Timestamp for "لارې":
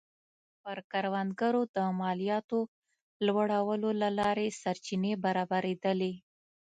4.19-4.47